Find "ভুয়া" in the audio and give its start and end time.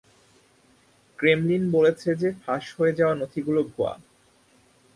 3.71-3.93